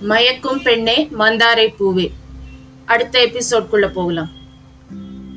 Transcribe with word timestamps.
மயக்கும் 0.00 0.62
பெண்ணே 0.62 1.08
மந்தாரை 1.18 1.74
பூவே. 1.80 2.12
அடுத்த 2.84 3.20
எபிசோட்குள்ள 3.20 3.86
போகலாம். 3.86 4.30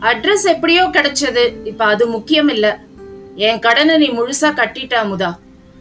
அட்ரஸ் 0.01 0.43
எப்படியோ 0.43 0.87
கிடைச்சது. 0.87 1.65
இப்ப 1.65 1.85
அது 1.85 2.07
முக்கியம் 2.07 2.47
இல்ல 2.47 2.79
என் 3.35 3.59
கடனை 3.59 3.97
நீ 3.97 4.09
முழுசா 4.09 4.53
கட்டிட்ட 4.53 4.95
அமுதா. 5.03 5.37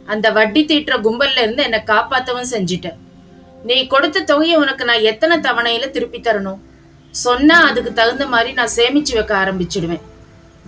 அந்த 0.07 0.31
வட்டி 0.31 0.65
தீட்டுற 0.65 0.97
கும்பல்ல 1.01 1.39
இருந்து 1.39 1.63
என்னை 1.63 1.81
காப்பாத்தவும் 1.87 2.51
செஞ்சிட்ட. 2.51 2.93
நீ 3.63 3.87
கொடுத்த 3.87 4.21
தொகையை 4.21 4.57
உனக்கு 4.57 4.85
நான் 4.85 5.01
எத்தனை 5.01 5.39
தவணையில 5.39 5.91
திருப்பி 5.91 6.19
தரணும்? 6.19 6.59
சொன்னா 7.11 7.69
அதுக்கு 7.69 7.93
தகுந்த 7.93 8.27
மாதிரி 8.27 8.53
நான் 8.53 8.69
சேமிச்சு 8.77 9.15
வைக்க 9.15 9.45
ஆரம்பிச்சிடுவேன். 9.45 10.01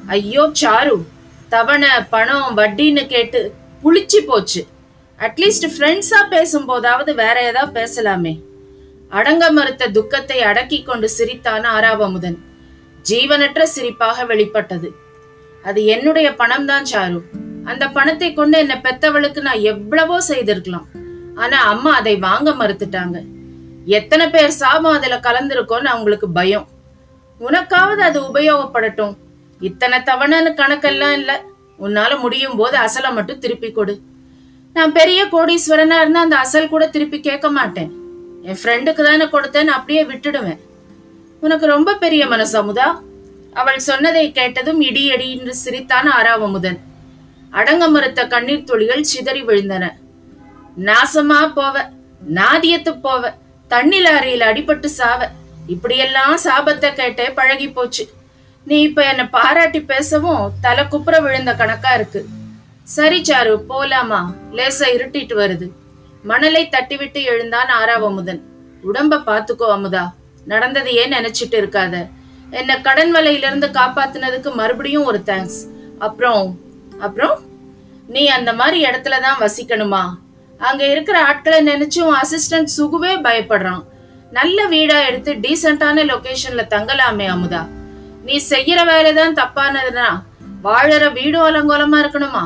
ஐயோ 0.07 0.53
சாரு. 0.61 1.05
தவணை 1.49 1.89
பணம் 2.11 2.57
வட்டின்னு 2.57 3.07
கேட்டு 3.07 3.55
புளிச்சு 3.85 4.27
போச்சு. 4.27 4.67
அட்லீஸ்ட் 5.27 5.67
ஃப்ரெண்ட்ஸாக 5.73 6.25
பேசும்போதாவது 6.35 7.15
வேற 7.15 7.37
ஏதாவது 7.49 7.73
பேசலாமே. 7.79 8.33
அடங்க 9.11 9.45
மறுத்த 9.57 9.89
துக்கத்தை 9.97 10.39
அடக்கி 10.51 10.79
கொண்டு 10.83 11.09
சிரித்தான் 11.09 11.65
ஆராவமுதன் 11.75 12.39
ஜீவனற்ற 13.09 13.63
சிரிப்பாக 13.75 14.25
வெளிப்பட்டது. 14.31 14.89
அது 15.65 15.81
என்னுடைய 15.85 16.29
பணம் 16.41 16.67
தான் 16.71 16.89
சாரு. 16.93 17.21
அந்த 17.71 17.85
பணத்தை 17.97 18.33
கொண்டு 18.33 18.57
என்னை 18.59 18.77
பெத்தவளுக்கு 18.87 19.41
நான் 19.49 19.67
எவ்வளவோ 19.73 20.17
செய்திருக்கலாம். 20.31 20.87
ஆனா 21.43 21.59
அம்மா 21.73 21.93
அதை 22.01 22.15
வாங்க 22.19 22.51
மறுத்துட்டாங்க. 22.61 23.19
எத்தனை 23.99 24.27
பேர் 24.31 24.59
சாபம் 24.63 24.97
அதுல 24.99 25.17
கலந்துருக்கோன்னு 25.27 25.95
அவங்களுக்கு 25.95 26.29
பயம். 26.39 26.67
உனக்காவது 27.41 28.03
அது 28.11 28.19
உபயோகப்படட்டும். 28.31 29.15
இத்தனை 29.61 29.99
தவணைன்னு 30.11 30.53
கணக்கெல்லாம் 30.63 31.17
இல்லை. 31.21 31.37
உன்னால 31.87 32.13
முடியும் 32.25 32.57
போது 32.57 32.77
அசலை 32.79 33.11
மட்டும் 33.19 33.43
திருப்பி 33.45 33.71
கொடு. 33.73 33.95
நான் 34.77 34.93
பெரிய 34.93 35.21
கோடீஸ்வரனா 35.33 35.97
இருந்தா 36.01 36.21
அந்த 36.27 36.37
அசல் 36.37 36.73
கூட 36.73 36.85
திருப்பி 36.87 37.21
கேட்க 37.21 37.51
மாட்டேன். 37.51 37.91
என் 38.49 38.61
ஃப்ரெண்டுக்கு 38.61 39.03
தானே 39.09 39.27
கொடுத்தேன்னு 39.33 39.73
அப்படியே 39.77 40.03
விட்டுடுவேன். 40.11 40.61
உனக்கு 41.45 41.67
ரொம்ப 41.67 41.95
பெரிய 41.95 42.27
மனசமுதா 42.27 42.87
அவள் 43.61 43.79
சொன்னதை 43.89 44.33
கேட்டதும் 44.33 44.81
இடி 44.89 45.05
என்று 45.07 45.55
சிரித்தான் 45.55 46.09
ஆராவமுதன் 46.19 46.79
அடங்க 47.51 47.85
மறுத்த 47.89 48.27
கண்ணீர் 48.27 48.67
துளிகள் 48.71 49.09
சிதறி 49.13 49.43
விழுந்தன. 49.43 49.85
நாசமா 50.89 51.41
போவ 51.59 51.77
நாதியத்து 52.39 52.93
போவ 53.07 53.33
தண்ணி 53.69 53.99
அறையில் 54.17 54.49
அடிபட்டு 54.51 54.89
சாவ. 54.99 55.21
இப்படியெல்லாம் 55.67 56.37
சாபத்தை 56.45 56.91
கேட்டே 57.01 57.27
பழகி 57.39 57.69
போச்சு 57.73 58.05
நீ 58.67 58.77
இப்ப 58.83 59.01
என்ன 59.13 59.23
பாராட்டி 59.37 59.81
பேசவும் 59.93 60.53
தலை 60.61 60.85
குப்புற 60.89 61.19
விழுந்த 61.21 61.53
கணக்கா 61.55 61.93
இருக்கு. 61.95 62.21
சரி 62.87 63.19
சாரு 63.25 63.53
போலாமா? 63.71 64.21
லேசா 64.57 64.87
இருட்டிட்டு 64.95 65.35
வருது. 65.41 65.67
மணலை 66.25 66.63
தட்டிவிட்டு 66.73 67.21
எழுந்தான் 67.23 67.71
ஆறாவமுதன் 67.81 68.41
உடம்ப 68.89 69.21
பாத்துக்கோ 69.29 69.67
அமுதா 69.75 70.05
நடந்ததையே 70.47 71.05
நினைச்சிட்டு 71.15 71.57
இருக்காத? 71.61 71.95
என்ன 72.61 72.81
கடன் 72.87 73.13
வலையிலிருந்து 73.17 73.69
காப்பாத்துனதுக்கு 73.79 74.51
மறுபடியும் 74.55 75.07
ஒரு 75.11 75.21
தேங்க்ஸ் 75.31 75.61
அப்புறம் 75.99 76.45
அப்புறம்? 77.07 77.37
நீ 78.15 78.23
அந்த 78.27 78.53
மாதிரி 78.53 78.79
இடத்துல 78.89 79.21
தான் 79.21 79.41
வசிக்கணுமா? 79.45 80.03
அங்க 80.61 80.83
இருக்கிற 80.87 81.17
ஆட்களை 81.29 81.61
நினைச்சும் 81.73 82.09
உன் 82.09 82.21
அசிஸ்டன்ட் 82.25 82.77
சுகுவே 82.79 83.13
பயப்படுறான். 83.27 83.83
நல்ல 84.39 84.67
வீடா 84.67 84.97
எடுத்து 85.09 85.33
டீசென்டான 85.45 86.05
லொகேஷன்ல 86.13 86.65
தங்கலாமே 86.75 87.29
அமுதா. 87.35 87.63
நீ 88.27 88.37
செய்யற 88.53 88.81
வேலை 88.93 89.13
தான் 89.13 89.39
தப்பானதுன்னா 89.41 90.09
வாழற 90.67 91.05
வீடும் 91.19 91.47
அலங்கோலமா 91.49 91.99
இருக்கணுமா? 92.03 92.43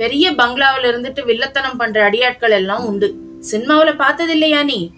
பெரிய 0.00 0.32
பங்களாவில் 0.34 0.86
இருந்துட்டு 0.90 1.20
வில்லத்தனம் 1.30 1.78
பண்ற 1.78 2.10
அடியாட்கள் 2.10 2.50
எல்லாம் 2.50 2.84
உண்டு. 2.84 3.14
சினிமாவில 3.50 3.96
பார்த்தது 3.96 4.32
இல்லையா 4.32 4.62
நீ? 4.62 4.92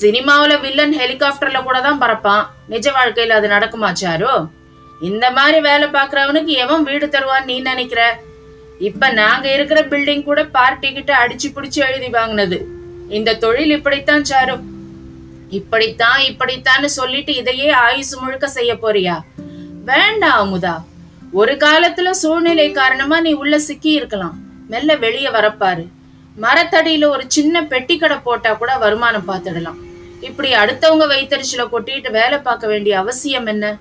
சினிமாவில 0.00 0.60
வில்லன் 0.60 0.96
ஹெலிகாப்டர்ல 0.96 1.62
கூட 1.62 1.80
தான் 1.80 1.98
பறப்பான். 1.98 2.54
நிஜ 2.68 2.90
வாழ்க்கையில 2.90 3.28
அது 3.28 3.48
நடக்குமா 3.48 3.92
சாரு? 4.00 4.48
இந்த 5.00 5.30
மாதிரி 5.30 5.60
வேலை 5.60 5.88
பாக்குறவனுக்கு 5.88 6.44
எவன் 6.44 6.82
வீடு 6.82 7.08
தருவான் 7.08 7.44
நீ 7.44 7.60
நினைக்கிற? 7.60 8.20
இப்ப 8.78 9.10
நாங்க 9.10 9.52
இருக்கிற 9.52 9.80
பில்டிங் 9.82 10.22
கூட 10.22 10.46
பார்ட்டி 10.46 10.92
கிட்ட 10.92 11.26
அடிச்சு 11.26 11.46
பிடிச்சு 11.54 11.80
எழுதி 11.88 12.08
வாங்கினது. 12.08 12.66
இந்த 13.08 13.34
தொழில் 13.34 13.70
இப்படித்தான் 13.70 14.22
சாரு. 14.22 14.60
இப்படித்தான் 15.48 16.20
இப்படித்தான்னு 16.20 16.84
சொல்லிட்டு 16.84 17.34
இதையே 17.34 17.68
ஆயுசு 17.68 18.20
முழுக்க 18.20 18.48
செய்ய 18.48 18.74
போறியா? 18.74 19.20
வேண்டாம் 19.84 20.40
அமுதா. 20.42 20.84
ஒரு 21.32 21.52
காலத்துல 21.54 22.10
சூழ்நிலை 22.10 22.70
காரணமா 22.70 23.20
நீ 23.20 23.32
உள்ள 23.32 23.58
சிக்கி 23.58 23.90
இருக்கலாம். 23.90 24.40
மெல்ல 24.68 24.96
வெளியே 24.96 25.28
வரப்பாரு. 25.28 25.88
மரத்தடியில 26.40 27.08
ஒரு 27.08 27.24
சின்ன 27.28 27.64
பெட்டி 27.64 27.98
கடை 27.98 28.16
போட்டா 28.16 28.52
கூட 28.52 28.76
வருமானம் 28.76 29.28
பார்த்துடலாம். 29.28 29.78
இப்படி 30.20 30.54
அடுத்தவங்க 30.54 31.06
வைத்தறிச்சல 31.14 31.64
கொட்டிட்டு 31.72 32.10
வேலை 32.10 32.38
பார்க்க 32.38 32.66
வேண்டிய 32.66 32.98
அவசியம் 32.98 33.46
என்ன? 33.46 33.76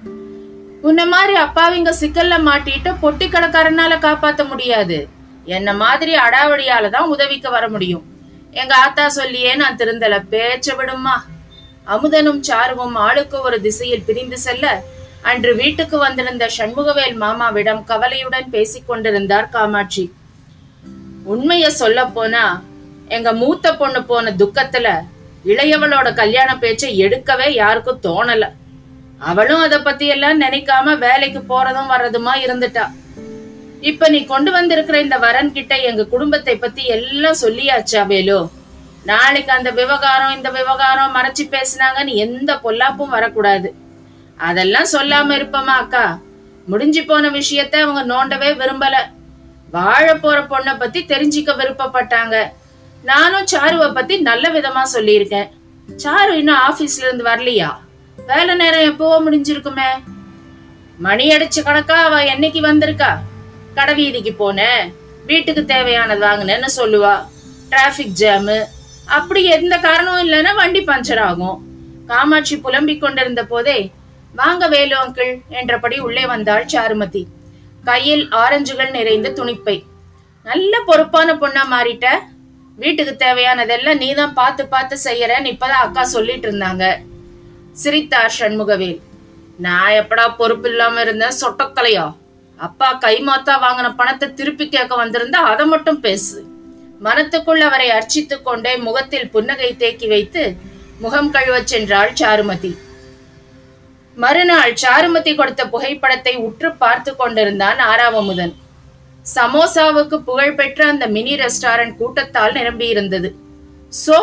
உன்ன 0.82 1.06
மாதிரி 1.06 1.34
அப்பாவிங்க 1.40 1.94
சிக்கல்ல 2.00 2.36
மாட்டிட்டு 2.50 2.92
பொட்டி 3.02 3.28
கடைக்காரனால 3.28 3.94
காப்பாத்த 4.00 4.48
முடியாது. 4.48 5.08
என்ன 5.46 5.74
மாதிரி 5.74 6.16
அடாவடியால 6.16 6.90
தான் 6.90 7.08
உதவிக்கு 7.08 7.52
வர 7.52 7.70
முடியும். 7.70 8.06
எங்க 8.52 8.76
ஆத்தா 8.76 9.10
சொல்லியே 9.10 9.56
நான் 9.56 9.76
திருந்தல 9.76 10.24
பேச்ச 10.32 10.76
விடுமா 10.76 11.26
அமுதனும் 11.86 12.42
சாருவும் 12.48 12.94
ஆளுக்கு 12.94 13.42
ஒரு 13.42 13.62
திசையில் 13.62 14.04
பிரிந்து 14.04 14.38
செல்ல 14.38 14.84
அன்று 15.22 15.56
வீட்டுக்கு 15.56 15.98
வந்திருந்த 15.98 16.50
சண்முகவேல் 16.58 17.16
மாமாவிடம் 17.16 17.84
கவலையுடன் 17.84 18.50
பேசிக் 18.50 18.88
கொண்டிருந்தார் 18.88 19.50
காமாட்சி. 19.50 20.14
உண்மைய 21.32 21.68
சொல்ல 21.68 22.06
போனா 22.06 22.64
எங்க 23.08 23.34
மூத்த 23.34 23.76
பொண்ணு 23.76 24.04
போன 24.04 24.32
துக்கத்துல 24.32 25.00
இளையவளோட 25.46 26.14
கல்யாண 26.14 26.58
பேச்சை 26.58 27.04
எடுக்கவே 27.04 27.50
யாருக்கும் 27.50 28.00
தோணல. 28.04 28.50
அவளும் 29.20 29.60
அதை 29.60 29.80
பத்தி 29.80 30.08
எல்லாம் 30.08 30.42
நினைக்காம 30.42 30.98
வேலைக்கு 30.98 31.40
போறதும் 31.40 31.92
வர்றதுமா 31.92 32.32
இருந்துட்டா. 32.44 32.92
இப்ப 33.82 34.10
நீ 34.10 34.26
கொண்டு 34.26 34.52
வந்திருக்கிற 34.52 35.00
இந்த 35.00 35.18
வரன் 35.18 35.54
கிட்ட 35.54 35.76
எங்க 35.76 36.06
குடும்பத்தை 36.06 36.56
பத்தி 36.56 36.86
எல்லாம் 36.86 37.36
சொல்லியாச்சா 37.42 38.06
வேலு? 38.06 38.50
நாளைக்கு 39.04 39.52
அந்த 39.52 39.70
விவகாரம் 39.70 40.36
இந்த 40.36 40.50
விவகாரம் 40.50 41.16
மறைச்சு 41.16 41.44
பேசினாங்கன்னு 41.44 42.14
எந்த 42.14 42.56
பொல்லாப்பும் 42.56 43.08
வரக்கூடாது. 43.08 43.76
அதெல்லாம் 44.38 44.86
சொல்லாம 44.92 45.36
இருப்பமா 45.36 45.76
அக்கா? 45.82 46.20
முடிஞ்சு 46.68 47.04
போன 47.04 47.30
விஷயத்த 47.30 47.76
அவங்க 47.76 48.02
நோண்டவே 48.16 48.50
விரும்பல. 48.50 48.96
வாழ 49.72 50.16
போற 50.16 50.42
பொண்ணை 50.42 50.80
பத்தி 50.80 51.04
தெரிஞ்சுக்க 51.04 51.50
விருப்பப்பட்டாங்க. 51.56 52.44
நானும் 53.04 53.46
சாருவை 53.52 53.94
பத்தி 53.94 54.18
நல்ல 54.18 54.50
விதமா 54.50 54.82
சொல்லியிருக்கேன். 54.94 55.50
சாரு 56.04 56.30
இன்னும் 56.30 56.58
ஆபீஸ்ல 56.70 56.98
இருந்து 56.98 57.24
வரலையா? 57.24 57.76
வேலை 58.28 58.56
நேரம் 58.56 58.92
எப்பவோ 58.92 59.30
முடிஞ்சிருக்குமே. 59.30 59.90
மணி 60.98 61.30
அடிச்ச 61.30 61.62
கணக்கா 61.64 61.92
அவ 61.92 62.24
என்னைக்கு 62.24 62.62
வந்திருக்கா? 62.62 63.18
கடை 63.76 63.94
வீதிக்கு 63.96 64.36
போனேன் 64.40 64.94
வீட்டுக்கு 65.26 65.66
தேவையானது 65.66 66.26
வாங்கினேன்னு 66.26 66.66
சொல்லுவா. 66.78 67.26
Traffic 67.70 68.14
jam. 68.20 68.64
அப்படி 69.06 69.44
எந்த 69.44 69.78
காரணமும் 69.78 70.28
இல்லைன்னா 70.28 70.56
வண்டி 70.56 70.84
பஞ்சர் 70.84 71.20
ஆகும். 71.20 71.66
காமாட்சி 72.08 72.58
புலம்பிக் 72.58 73.02
கொண்டிருந்த 73.02 73.44
போதே 73.44 73.92
வாங்க 74.34 74.68
வேலு 74.68 74.96
அங்கிள் 74.96 75.42
என்றபடி 75.50 76.00
உள்ளே 76.00 76.26
வந்தாள் 76.26 76.66
சாருமதி. 76.66 77.26
கையில் 77.84 78.30
ஆரஞ்சுகள் 78.30 78.90
நிறைந்த 78.90 79.30
துணிப்பை. 79.30 79.84
நல்ல 80.44 80.82
பொறுப்பான 80.86 81.34
பொண்ணா 81.34 81.64
மாறிட்ட. 81.72 82.08
வீட்டுக்கு 82.76 83.26
தேவையானதெல்லாம் 83.26 83.98
நீதான் 83.98 84.34
பார்த்து 84.34 84.68
பார்த்து 84.68 84.98
செய்யறன்னு 85.04 85.54
இப்பதான் 85.54 85.84
அக்கா 85.86 86.04
சொல்லிட்டு 86.04 86.52
இருந்தாங்க. 86.52 86.98
சிரித்தார் 87.72 88.34
சண்முகவேல். 88.40 89.00
நான் 89.58 89.92
எப்படா 89.92 90.36
பொறுப்பு 90.38 90.70
இல்லாம 90.70 91.02
இருந்தேன் 91.02 91.38
சொட்டக்கலையா? 91.42 92.16
அப்பா 92.58 92.98
கைமாத்தா 93.02 93.54
வாங்கின 93.62 93.96
பணத்தை 93.96 94.34
திருப்பி 94.34 94.70
கேட்க 94.70 95.06
வந்திருந்தா 95.06 95.36
அதை 95.36 95.66
மட்டும் 95.66 96.00
பேசு. 96.00 96.46
மனத்துக்குள் 97.04 97.60
அவரை 97.60 97.90
அர்ச்சித்து 97.90 98.42
கொண்டே 98.42 98.78
முகத்தில் 98.78 99.30
புன்னகை 99.30 99.76
தேக்கி 99.76 100.08
வைத்து 100.08 100.56
முகம் 101.00 101.32
கழுவச் 101.32 101.76
சென்றாள் 101.76 102.14
சாருமதி. 102.14 102.78
மறுநாள் 104.24 104.72
சாருமதி 104.84 105.32
கொடுத்த 105.36 105.64
புகைப்படத்தை 105.74 106.34
உற்று 106.48 106.70
பார்த்து 106.84 107.12
கொண்டிருந்தான் 107.16 107.80
ஆறாவமுதன். 107.92 108.54
சமோசாவுக்கு 109.36 110.18
புகழ்பெற்ற 110.30 110.82
அந்த 110.92 111.06
மினி 111.16 111.34
ரெஸ்டாரண்ட் 111.44 111.96
கூட்டத்தால் 112.02 112.56
நிரம்பியிருந்தது. 112.60 113.30
சோ 114.04 114.18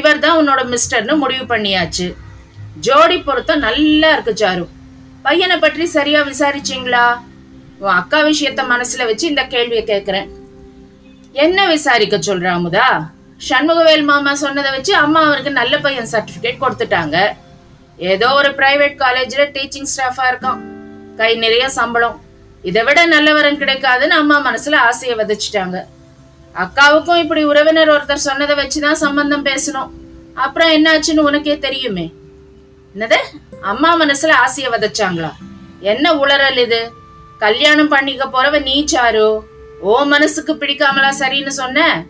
இவர்தான் 0.00 0.38
உன்னோட 0.40 0.62
மிஸ்டர்னு 0.72 1.16
முடிவு 1.22 1.44
பண்ணியாச்சு. 1.52 2.08
ஜோடி 2.86 3.18
பொருத்தம் 3.28 3.64
நல்லா 3.68 4.10
இருக்கு 4.16 4.34
சாரு. 4.42 4.64
பையனை 5.26 5.56
பற்றி 5.64 5.84
சரியா 5.96 6.20
விசாரிச்சீங்களா? 6.30 7.06
உன் 7.82 7.96
அக்கா 8.00 8.18
விஷயத்த 8.30 8.60
மனசுல 8.74 9.06
வச்சு 9.10 9.26
இந்த 9.32 9.42
கேள்வியை 9.54 9.84
கேக்குறேன். 9.92 10.28
என்ன 11.46 11.58
விசாரிக்க 11.74 12.16
சொல்ற 12.28 12.46
அமுதா? 12.58 12.86
சண்முகவேல் 13.48 14.08
மாமா 14.12 14.32
சொன்னதை 14.44 14.70
வச்சு 14.76 14.92
அம்மா 15.04 15.20
அவருக்கு 15.26 15.50
நல்ல 15.60 15.74
பையன் 15.84 16.12
சர்டிபிகேட் 16.12 16.62
கொடுத்துட்டாங்க. 16.62 17.18
ஏதோ 17.98 18.32
ஒரு 18.32 18.48
பிரைவேட் 18.48 19.02
காலேஜ்ல 19.02 19.44
டீச்சிங் 19.52 19.86
ஸ்டாஃபா 19.96 20.22
இருக்கான். 20.30 20.58
கை 21.16 21.34
நிறைய 21.34 21.68
சம்பளம். 21.68 22.20
இதை 22.62 22.84
விட 22.84 23.06
நல்லவரன் 23.06 23.60
கிடைக்காதுன்னு 23.60 24.08
அம்மா 24.08 24.52
மனசுல 24.52 24.74
ஆசையை 24.74 25.18
விதைச்சிட்டாங்க. 25.18 25.84
அக்காவுக்கும் 26.54 27.16
இப்படி 27.16 27.44
உறவினர் 27.44 27.88
ஒருத்தர் 27.88 28.14
சொன்னதை 28.14 28.56
வச்சுதான் 28.56 28.92
சம்பந்தம் 28.92 29.44
பேசணும். 29.44 29.90
அப்புறம் 30.34 30.68
என்னாச்சுன்னு 30.68 31.18
உனக்கே 31.18 31.58
தெரியுமே. 31.58 32.12
என்னது? 32.96 33.16
அம்மா 33.60 34.00
மனசுல 34.00 34.32
ஆசைய 34.46 34.68
விதைச்சாங்களா? 34.70 35.30
என்ன 35.80 36.14
உளறல் 36.14 36.56
இது? 36.56 36.92
கல்யாணம் 37.38 37.88
பண்ணிக்க 37.88 38.24
போறவ 38.24 38.62
நீ 38.62 38.84
சாரு? 38.92 39.42
ஓ 39.80 40.04
மனசுக்கு 40.04 40.54
பிடிக்காமலா 40.54 41.12
சரின்னு 41.18 41.48
சொன்ன? 41.48 42.04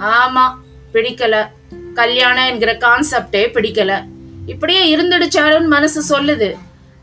ஆமா 0.00 0.54
பிடிக்கல. 0.92 1.46
கல்யாணம் 1.94 2.46
என்கிற 2.46 2.74
கான்செப்டே 2.74 3.44
பிடிக்கல. 3.54 4.04
இப்படியே 4.52 4.82
இருந்துடுச்சாலும்னு 4.94 5.74
மனசு 5.76 6.00
சொல்லுது. 6.10 6.48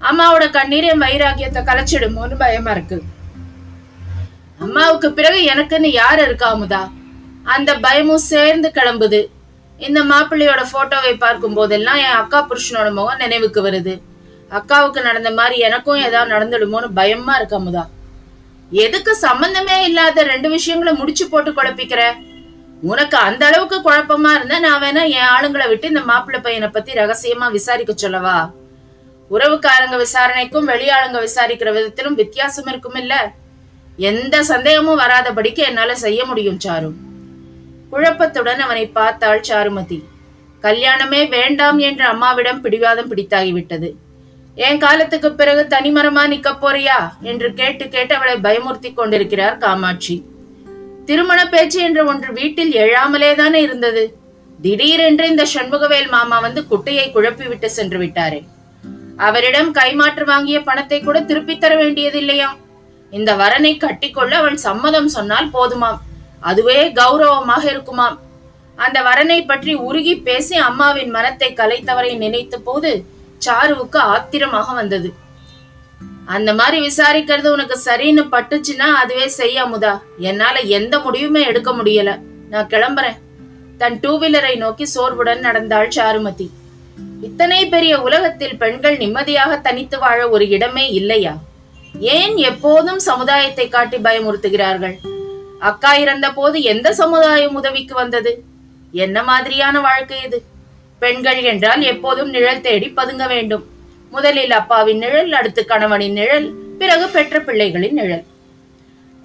அம்மாவோட 0.08 0.46
கண்ணீர் 0.56 0.88
என் 0.92 1.04
வைராக்கியத்தை 1.06 1.62
கலைச்சிடுமோன்னு 1.70 2.36
பயமா 2.44 2.72
இருக்கு. 2.72 2.98
அம்மாவுக்கு 4.66 5.08
பிறகு 5.20 5.40
எனக்குன்னு 5.52 5.90
யார் 6.02 6.22
இருக்கா 6.26 6.48
அமுதா? 6.56 6.82
அந்த 7.56 7.72
பயமும் 7.86 8.28
சேர்ந்து 8.34 8.68
கிளம்புது. 8.78 9.20
இந்த 9.86 10.00
மாப்பிள்ளையோட 10.12 10.62
போட்டோவை 10.74 11.14
பார்க்கும் 11.24 11.58
போதெல்லாம் 11.58 12.00
என் 12.06 12.20
அக்கா 12.22 12.40
புருஷனோட 12.50 12.90
முகம் 12.98 13.22
நினைவுக்கு 13.24 13.62
வருது. 13.68 13.94
அக்காவுக்கு 14.58 15.00
நடந்த 15.08 15.30
மாதிரி 15.40 15.56
எனக்கும் 15.68 16.04
ஏதாவது 16.08 16.34
நடந்துடுமோன்னு 16.36 16.90
பயமா 17.00 17.36
இருக்கு 17.36 17.58
அமுதா. 17.60 17.84
எதுக்கு 18.86 19.14
சம்பந்தமே 19.26 19.76
இல்லாத 19.88 20.24
ரெண்டு 20.24 20.50
விஷயங்களை 20.50 20.94
முடிச்சு 21.00 21.26
போட்டு 21.30 21.52
குழப்பிக்கிற? 21.52 22.02
உனக்கு 22.86 23.18
அந்த 23.18 23.46
அளவுக்கு 23.46 23.78
குழப்பமா 23.80 24.32
இருந்தா 24.36 24.60
நான் 24.60 24.82
வேணா 24.82 25.04
என் 25.10 25.30
ஆளுங்களை 25.36 25.68
விட்டு 25.68 25.88
இந்த 25.88 26.02
மாப்பிள்ளை 26.02 26.44
பையனை 26.44 26.68
பத்தி 26.68 26.94
ரகசியமா 26.94 27.52
விசாரிக்க 27.52 27.94
சொல்லவா? 27.96 28.52
உறவுக்காரங்க 29.32 29.98
விசாரணைக்கும் 29.98 30.68
வெளியாளுங்க 30.68 31.28
விசாரிக்கிற 31.28 31.74
விதத்திலும் 31.74 32.14
வித்தியாசம் 32.14 32.68
இருக்கும் 32.68 32.96
இல்ல? 32.96 33.32
எந்த 33.98 34.44
சந்தேகமும் 34.44 35.00
வராதபடிக்கு 35.00 35.56
என்னால 35.56 35.96
செய்ய 35.96 36.26
முடியும் 36.26 36.60
சாரு. 36.66 36.92
குழப்பத்துடன் 37.92 38.60
அவனை 38.60 38.88
பார்த்தாள் 38.88 39.46
சாருமதி. 39.50 40.04
கல்யாணமே 40.62 41.30
வேண்டாம் 41.30 41.78
என்று 41.78 42.06
அம்மாவிடம் 42.06 42.62
பிடிவாதம் 42.62 43.12
பிடித்தாகிவிட்டது. 43.12 43.94
என் 44.56 44.78
காலத்துக்கு 44.78 45.34
பிறகு 45.34 45.68
தனிமரமா 45.78 46.24
நிக்க 46.34 46.52
போறியா? 46.62 47.00
என்று 47.22 47.54
கேட்டு 47.54 47.88
கேட்டு 47.88 48.16
அவளை 48.16 48.36
பயமுறுத்தி 48.36 48.94
கொண்டிருக்கிறார் 48.94 49.58
காமாட்சி. 49.58 50.16
திருமண 51.06 51.50
பேச்சு 51.50 51.82
என்ற 51.82 52.04
ஒன்று 52.04 52.34
வீட்டில் 52.34 52.74
எழாமலே 52.74 53.36
தானே 53.36 53.62
இருந்தது. 53.62 54.18
திடீரென்று 54.62 55.30
இந்த 55.30 55.46
சண்முகவேல் 55.54 56.10
மாமா 56.10 56.40
வந்து 56.40 56.68
குட்டையை 56.68 57.12
குழப்பி 57.12 57.48
விட்டு 57.48 57.70
சென்று 57.70 58.00
விட்டாரே. 58.00 58.48
அவரிடம் 59.18 59.74
கைமாற்று 59.74 60.24
வாங்கிய 60.26 60.62
பணத்தை 60.62 61.02
கூட 61.02 61.22
திருப்பித் 61.22 61.60
தர 61.60 61.76
வேண்டியதில்லையாம். 61.76 62.58
இந்த 63.12 63.36
வரனை 63.36 63.78
கட்டிக்கொள்ள 63.78 64.32
அவள் 64.32 64.58
சம்மதம் 64.58 65.08
சொன்னால் 65.08 65.50
போதுமாம். 65.54 65.98
அதுவே 66.40 66.92
கௌரவமாக 66.92 67.70
இருக்குமாம். 67.70 68.20
அந்த 68.76 69.02
வரனை 69.02 69.48
பற்றி 69.48 69.74
உருகி 69.74 70.16
பேசி 70.16 70.56
அம்மாவின் 70.56 71.10
மனத்தை 71.10 71.54
கலைத்தவரை 71.54 72.18
நினைத்த 72.18 72.58
போது 72.58 73.06
சாருவுக்கு 73.46 73.98
ஆத்திரமாக 73.98 74.74
வந்தது. 74.74 75.14
அந்த 76.26 76.54
மாதிரி 76.54 76.88
விசாரிக்கிறது 76.88 77.48
உனக்கு 77.48 77.80
சரின்னு 77.86 78.24
பட்டுச்சுன்னா 78.32 78.88
அதுவே 79.02 79.28
செய்ய 79.28 79.66
அமுதா 79.66 80.02
என்னால 80.18 80.60
எந்த 80.60 81.00
முடிவுமே 81.00 81.46
எடுக்க 81.46 81.72
முடியல. 81.72 82.20
நான் 82.50 82.68
கிளம்புறேன். 82.68 83.18
தன் 83.78 84.00
டூ 84.00 84.20
வீலரை 84.20 84.58
நோக்கி 84.58 84.86
சோர்வுடன் 84.86 85.40
நடந்தாள் 85.40 85.88
சாருமதி. 85.88 86.50
இத்தனை 87.22 87.66
பெரிய 87.66 88.02
உலகத்தில் 88.02 88.58
பெண்கள் 88.58 88.98
நிம்மதியாக 88.98 89.58
தனித்து 89.58 90.00
வாழ 90.00 90.30
ஒரு 90.30 90.48
இடமே 90.48 90.90
இல்லையா? 90.90 91.38
ஏன் 92.00 92.38
எப்போதும் 92.38 93.00
சமுதாயத்தை 93.00 93.68
காட்டி 93.68 93.98
பயமுறுத்துகிறார்கள்? 93.98 94.96
அக்கா 95.60 95.96
இறந்த 95.96 96.34
போது 96.34 96.62
எந்த 96.62 96.94
சமுதாயம் 96.94 97.56
உதவிக்கு 97.56 97.96
வந்தது? 97.96 98.44
என்ன 98.92 99.24
மாதிரியான 99.24 99.80
வாழ்க்கை 99.80 100.24
இது? 100.24 100.44
பெண்கள் 101.00 101.42
என்றால் 101.42 101.82
எப்போதும் 101.82 102.30
நிழல் 102.30 102.62
தேடி 102.62 102.92
பதுங்க 102.96 103.28
வேண்டும். 103.28 103.66
முதலில் 104.16 104.54
அப்பாவின் 104.60 105.02
நிழல் 105.04 105.32
அடுத்து 105.40 105.62
கணவனின் 105.72 106.18
நிழல் 106.20 106.48
பிறகு 106.80 107.06
பெற்ற 107.16 107.40
பிள்ளைகளின் 107.48 107.98
நிழல். 108.00 108.26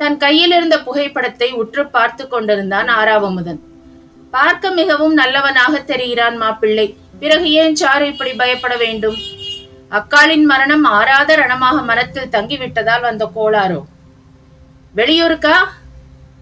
தன் 0.00 0.16
கையில் 0.22 0.52
இருந்த 0.56 0.76
புகைப்படத்தை 0.87 1.48
உற்று 1.62 1.82
பார்த்து 1.96 2.25
கொண்டிருந்தான் 2.28 2.88
ஆறாவமுதன். 2.98 3.60
பார்க்க 4.34 4.70
மிகவும் 4.78 5.14
நல்லவனாக 5.20 5.75
தெரிகிறான் 5.90 6.37
மாப்பிள்ளை 6.42 6.87
பிறகு 7.22 7.46
ஏன் 7.62 7.76
சாரு 7.81 8.04
இப்படி 8.12 8.32
பயப்பட 8.42 8.75
வேண்டும்? 8.84 9.19
அக்காளின் 9.98 10.46
மரணம் 10.50 10.84
ஆறாத 10.98 11.31
ரணமாக 11.40 11.76
மனத்தில் 11.90 12.32
தங்கிவிட்டதால் 12.34 13.04
வந்த 13.08 13.25
கோளாரோ 13.36 13.81
வெளியூருக்கா? 14.98 15.56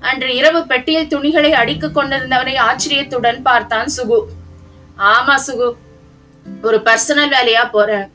அன்று 0.08 0.30
இரவு 0.40 0.60
பெட்டியில் 0.72 1.10
துணிகளை 1.12 1.52
அடித்துக் 1.60 1.96
கொண்டிருந்தவனை 1.96 2.54
ஆச்சரியத்துடன் 2.68 3.40
பார்த்தான் 3.48 3.90
சுகு. 3.96 4.20
ஆமா 5.14 5.34
சுகு 5.46 5.68
ஒரு 6.66 6.78
பர்சனல் 6.86 7.34
வேலையா 7.36 7.64
போறேன். 7.72 8.06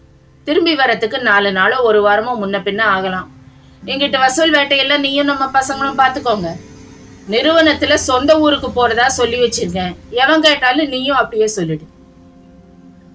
திரும்பி 0.44 0.75
வரத்துக்கு 0.75 1.19
நாலு 1.19 1.51
நாளோ 1.51 1.81
ஒரு 1.81 2.00
வாரமோ 2.07 2.31
முன்ன 2.42 2.57
பின்ன 2.68 2.81
ஆகலாம். 2.81 3.28
எங்கிட்ட 3.86 4.19
வசூல் 4.19 4.54
வேட்டையெல்லாம் 4.54 5.00
நீயும் 5.00 5.25
நம்ம 5.25 5.45
பசங்களும் 5.60 6.00
பார்த்துக்கோங்க 6.01 6.50
நிறுவனத்துல 7.30 7.94
சொந்த 7.94 8.40
ஊருக்கு 8.40 8.69
போறதா 8.69 9.06
சொல்லி 9.06 9.38
வச்சிருக்கேன். 9.44 9.95
எவன் 10.10 10.42
கேட்டாலும் 10.42 10.88
நீயும் 10.88 11.16
அப்படியே 11.16 11.48
சொல்லிடு. 11.48 11.86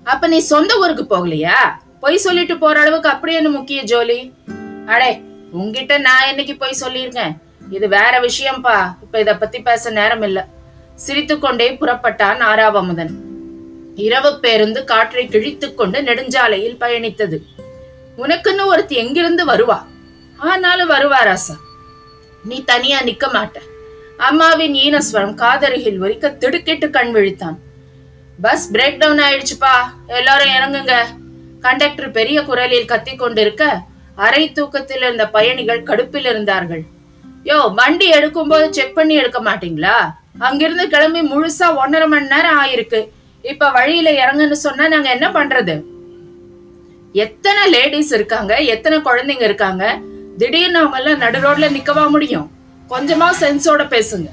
அப்ப 0.05 0.27
நீ 0.27 0.39
சொந்த 0.39 0.79
ஊருக்கு 0.79 1.05
போகலையா? 1.05 1.59
பொய் 2.01 2.17
சொல்லிட்டு 2.17 2.59
போற 2.59 2.81
அளவுக்கு 2.81 3.09
அப்படி 3.09 3.35
என்ன 3.35 3.49
முக்கிய 3.49 3.83
ஜோலி? 3.83 4.33
அடே 4.87 5.23
உங்ககிட்ட 5.53 5.99
நான் 5.99 6.29
என்னைக்கு 6.33 6.55
போய் 6.59 6.81
சொல்லியிருக்கேன்? 6.81 7.37
இது 7.71 7.89
வேற 7.89 8.21
விஷயம்பா. 8.21 8.77
இப்ப 9.03 9.21
இத 9.21 9.37
பத்தி 9.37 9.61
பேச 9.61 9.91
நேரம் 9.91 10.23
இல்ல. 10.23 10.49
சிரித்துக்கொண்டே 10.95 11.71
புறப்பட்டான் 11.81 12.41
ஆறாவமுதன். 12.51 13.28
இரவு 13.99 14.41
பேருந்து 14.41 14.85
காற்றை 14.85 15.27
கிழித்துக் 15.27 15.77
கொண்டு 15.77 16.03
நெடுஞ்சாலையில் 16.03 16.77
பயணித்தது. 16.81 17.37
உனக்குன்னு 18.19 18.67
ஒருத்தி 18.67 18.97
எங்கிருந்து 18.97 19.47
வருவா? 19.47 19.83
ஆனாலும் 20.37 20.91
வருவா 20.91 21.21
ராசா. 21.25 21.57
நீ 22.45 22.65
தனியா 22.65 23.01
நிக்க 23.01 23.27
மாட்ட. 23.33 23.57
அம்மாவின் 24.17 24.75
ஈனஸ்வரம் 24.75 25.35
காதருகில் 25.35 26.01
ஒலிக்க 26.01 26.31
திடுக்கிட்டு 26.31 26.91
கண் 26.91 27.17
விழித்தான். 27.17 27.57
பஸ் 28.41 28.73
பிரேக் 28.73 28.99
டவுன் 28.99 29.19
ஆயிடுச்சுப்பா. 29.19 29.75
எல்லாரும் 30.07 30.49
இறங்குங்க. 30.49 30.93
கண்டக்டர் 31.61 32.11
பெரிய 32.11 32.43
குரலில் 32.43 32.85
கத்திக் 32.85 33.19
கொண்டிருக்க 33.19 33.81
அரை 34.15 34.53
தூக்கத்தில் 34.53 35.03
இருந்த 35.03 35.29
பயணிகள் 35.29 35.83
கடுப்பில் 35.83 36.27
இருந்தார்கள். 36.27 36.83
யோ 37.45 37.75
வண்டி 37.75 38.11
எடுக்கும்போது 38.11 38.71
செக் 38.71 38.95
பண்ணி 38.95 39.15
எடுக்க 39.15 39.43
மாட்டீங்களா? 39.43 40.15
அங்கிருந்து 40.39 40.89
கிளம்பி 40.89 41.21
முழுசா 41.21 41.69
ஒன்னரை 41.69 42.07
மணி 42.07 42.27
நேரம் 42.27 42.65
ஆயிருக்கு. 42.65 43.09
இப்ப 43.45 43.71
வழியில 43.71 44.11
இறங்குன்னு 44.23 44.57
சொன்னா 44.67 44.89
நாங்க 44.89 45.09
என்ன 45.11 45.27
பண்றது? 45.29 45.75
எத்தனை 47.13 47.63
லேடிஸ் 47.71 48.13
இருக்காங்க 48.13 48.57
எத்தனை 48.75 48.99
குழந்தைங்க 48.99 49.43
இருக்காங்க 49.43 49.85
திடீர்னு 50.41 50.79
அவங்க 50.79 50.97
எல்லாம் 50.97 51.23
நடு 51.25 51.39
ரோட்ல 51.39 51.69
நிக்கவா 51.77 52.05
முடியும்? 52.11 52.51
கொஞ்சமா 52.91 53.29
சென்ஸோட 53.41 53.83
பேசுங்க. 53.95 54.29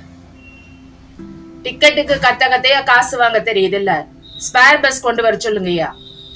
டிக்கெட்டுக்கு 1.64 2.16
கத்த 2.26 2.44
கத்தையா 2.54 2.84
காசு 2.84 3.18
வாங்க 3.18 3.40
தெரியுது 3.40 3.78
இல்ல 3.82 4.08
ஸ்பேர் 4.48 4.82
பஸ் 4.82 5.02
கொண்டு 5.02 5.22
வர 5.24 5.36
சொல்லுங்கய்யா 5.46 5.90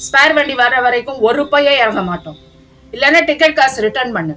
ஸ்பேர் 0.06 0.34
வண்டி 0.34 0.56
வர்ற 0.56 0.82
வரைக்கும் 0.82 1.20
ஒரு 1.20 1.38
ரூபாயே 1.42 1.74
இறங்க 1.84 2.02
மாட்டோம். 2.02 2.38
இல்லைன்னா 2.94 3.26
டிக்கெட் 3.26 3.56
காசு 3.56 3.82
ரிட்டர்ன் 3.82 4.12
பண்ணு. 4.12 4.36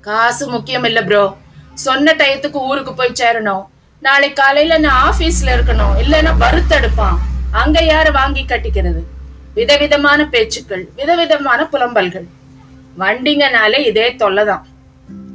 காசு 0.00 0.46
முக்கியம் 0.46 0.84
இல்ல 0.84 1.02
ப்ரோ 1.02 1.34
சொன்ன 1.74 2.12
டயத்துக்கு 2.12 2.58
ஊருக்கு 2.70 2.94
போய் 2.94 3.18
சேரணும். 3.20 3.64
நாளை 4.00 4.32
காலையில 4.32 4.78
நான் 4.78 5.14
ஆபீஸ்ல 5.14 5.44
இருக்கணும். 5.44 5.94
இல்லைன்னா 6.02 6.32
வறுத்தெடுப்பான் 6.40 7.16
அங்க 7.50 7.82
யாரு 7.82 8.12
வாங்கி 8.12 8.44
கட்டிக்கிறது? 8.48 9.02
விதவிதமான 9.54 10.28
பேச்சுக்கள் 10.28 10.88
விதவிதமான 10.96 11.68
புலம்பல்கள். 11.72 12.26
வண்டிங்கனாலே 12.98 13.78
இதே 13.78 14.12
தொல்லைதான். 14.12 14.62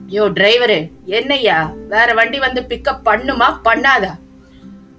யோ 0.10 0.24
டிரைவரு 0.30 0.91
என்னய்யா? 1.08 1.88
வேற 1.88 2.13
வண்டி 2.13 2.39
வந்து 2.39 2.62
பிக்கப் 2.62 3.06
பண்ணுமா? 3.06 3.60
பண்ணாதா? 3.63 4.20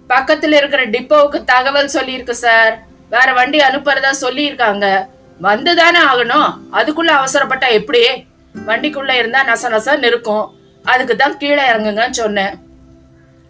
பக்கத்துல 0.08 0.52
இருக்கிற 0.52 0.86
டிப்போவுக்கு 0.86 1.44
தகவல் 1.44 1.90
சொல்லியிருக்கு 1.94 2.30
சார். 2.30 2.82
வேற 3.10 3.32
வண்டி 3.32 3.58
அனுப்புறதா 3.58 4.14
சொல்லியிருக்காங்க. 4.20 5.06
வந்துதானே 5.42 5.98
ஆகணும். 6.14 6.58
அதுக்குள்ள 6.72 7.10
அவசரப்பட்டா 7.12 7.70
எப்படி 7.70 8.04
வண்டிக்குள்ள 8.66 9.10
இருந்தா 9.10 9.44
நச 9.44 9.62
நசன்னு 9.62 10.04
இருக்கும். 10.04 10.54
அதுக்கு 10.84 11.16
தான் 11.16 11.38
கீழே 11.38 11.70
இறங்குங்கன்னு 11.70 12.10
சொன்னேன். 12.10 12.61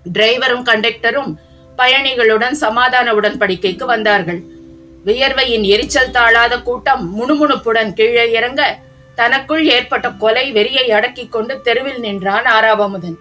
டிரைவரும் 0.04 0.64
கண்டக்டரும் 0.64 1.30
பயணிகளுடன் 1.76 2.56
சமாதான 2.64 3.14
உடன்படிக்கைக்கு 3.14 3.84
வந்தார்கள். 3.84 4.40
வியர்வையின் 5.04 5.62
எரிச்சல் 5.62 6.10
தாழாத 6.10 6.62
கூட்டம் 6.62 7.02
முணுமுணுப்புடன் 7.18 7.92
கீழே 7.92 8.30
இறங்க 8.30 8.78
தனக்குள் 9.14 9.64
ஏற்பட்ட 9.66 10.10
கொலை 10.10 10.52
வெறியை 10.52 10.86
அடக்கிக் 10.90 11.32
கொண்டு 11.32 11.60
தெருவில் 11.60 12.00
நின்றான் 12.00 12.44
ஆராபமுதன் 12.44 13.18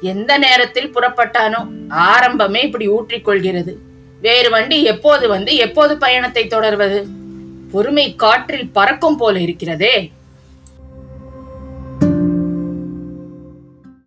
எந்த 0.00 0.38
நேரத்தில் 0.38 0.92
புறப்பட்டானோ 0.94 1.60
ஆரம்பமே 1.90 2.62
இப்படி 2.62 2.88
ஊற்றிக் 2.88 3.24
கொள்கிறது 3.24 3.78
வேறு 4.20 4.50
வண்டி 4.50 4.84
எப்போது 4.84 5.28
வந்து 5.28 5.56
எப்போது 5.56 5.98
பயணத்தை 5.98 6.46
தொடர்வது? 6.46 7.06
பொறுமை 7.72 8.14
காற்றில் 8.14 8.70
பறக்கும் 8.72 9.16
போல 9.16 9.40
இருக்கிறதே. 9.40 10.10